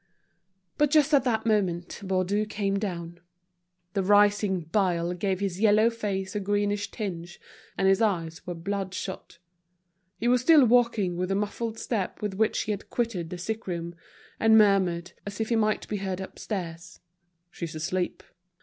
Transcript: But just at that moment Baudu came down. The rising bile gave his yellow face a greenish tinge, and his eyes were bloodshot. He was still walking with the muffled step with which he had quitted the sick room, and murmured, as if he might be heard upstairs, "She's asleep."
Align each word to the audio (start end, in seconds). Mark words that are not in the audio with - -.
But 0.79 0.89
just 0.89 1.13
at 1.13 1.25
that 1.25 1.45
moment 1.45 2.01
Baudu 2.03 2.47
came 2.47 2.79
down. 2.79 3.19
The 3.93 4.01
rising 4.01 4.61
bile 4.61 5.13
gave 5.13 5.41
his 5.41 5.59
yellow 5.59 5.91
face 5.91 6.35
a 6.35 6.39
greenish 6.39 6.89
tinge, 6.89 7.39
and 7.77 7.87
his 7.87 8.01
eyes 8.01 8.47
were 8.47 8.55
bloodshot. 8.55 9.37
He 10.17 10.27
was 10.27 10.41
still 10.41 10.65
walking 10.65 11.17
with 11.17 11.29
the 11.29 11.35
muffled 11.35 11.77
step 11.77 12.19
with 12.19 12.33
which 12.33 12.61
he 12.61 12.71
had 12.71 12.89
quitted 12.89 13.29
the 13.29 13.37
sick 13.37 13.67
room, 13.67 13.93
and 14.39 14.57
murmured, 14.57 15.11
as 15.27 15.39
if 15.39 15.49
he 15.49 15.55
might 15.55 15.87
be 15.87 15.97
heard 15.97 16.19
upstairs, 16.19 16.99
"She's 17.51 17.75
asleep." 17.75 18.23